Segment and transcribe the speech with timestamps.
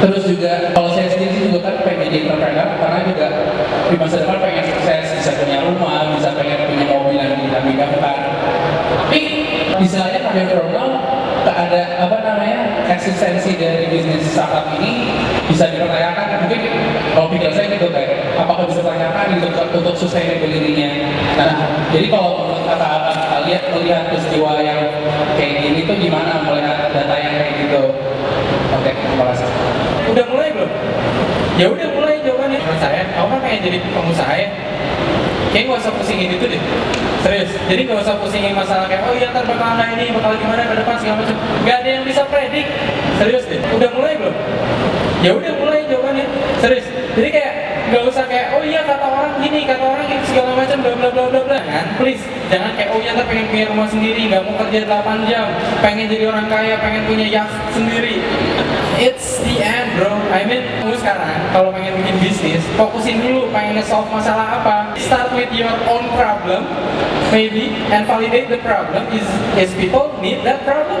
[0.00, 3.26] terus juga kalau saya sendiri juga kan pengen jadi entrepreneur karena juga
[3.92, 8.16] di masa depan pengen sukses bisa punya rumah bisa pengen punya mobil yang dinamikakan
[9.10, 9.22] tapi
[9.76, 10.90] misalnya pada program
[11.44, 12.58] tak ada apa namanya
[12.88, 15.08] eksistensi dari bisnis startup ini
[15.48, 16.44] bisa dipertanyakan.
[16.44, 16.60] Mungkin
[17.16, 20.90] kalau pikir saya gitu kayak apakah bisa dipertanyakan untuk untuk sustainability-nya
[21.36, 22.88] nah jadi kalau menurut kata
[23.40, 24.80] kalian melihat peristiwa yang
[25.34, 27.82] kayak gini tuh gimana melihat data yang kayak gitu
[28.74, 29.48] oke terima kasih
[30.10, 30.70] Udah mulai belum?
[31.60, 32.56] Ya udah mulai jawabannya.
[32.56, 34.48] Menurut saya, kamu kan pengen jadi pengusaha ya?
[35.52, 36.62] Kayaknya gak usah pusingin itu deh.
[37.20, 37.50] Serius.
[37.68, 40.74] Jadi gak usah pusingin masalah kayak, oh iya ntar bakal nggak ini, bakal gimana ke
[40.80, 41.36] depan segala macam.
[41.68, 42.64] Gak ada yang bisa predik.
[43.20, 43.60] Serius deh.
[43.76, 44.36] Udah mulai belum?
[45.20, 46.24] Ya udah mulai jawabannya.
[46.64, 46.86] Serius.
[47.12, 47.52] Jadi kayak
[47.92, 51.10] gak usah kayak, oh iya kata orang gini, kata orang gini segala macam, bla bla
[51.12, 51.58] bla bla bla.
[51.60, 51.86] Kan?
[52.00, 55.46] Please, jangan kayak, oh iya ntar pengen punya rumah sendiri, gak mau kerja 8 jam,
[55.84, 58.24] pengen jadi orang kaya, pengen punya yacht sendiri.
[59.00, 60.12] It's the end bro.
[60.28, 60.60] I mean,
[61.00, 64.92] sekarang kalau pengen bikin bisnis, fokusin dulu pengen solve masalah apa.
[65.00, 66.68] Start with your own problem,
[67.32, 69.08] maybe, and validate the problem.
[69.08, 69.24] Is
[69.56, 71.00] is people need that problem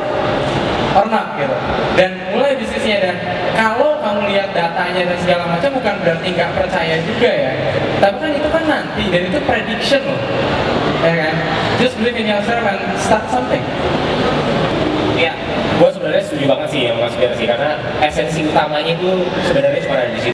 [0.96, 1.54] or not gitu.
[1.94, 3.16] Dan mulai bisnisnya dan
[3.54, 7.52] kalau kamu lihat datanya dan segala macam bukan berarti nggak percaya juga ya.
[8.00, 10.20] Tapi kan itu kan nanti dan itu prediction loh.
[11.00, 11.34] Ya kan?
[11.80, 13.64] Just believe in yourself and start something.
[15.16, 15.32] Iya,
[15.76, 16.96] gue sebenarnya setuju banget sih yang
[17.34, 20.28] sih karena esensi utamanya itu sebenarnya cuma ada di situ.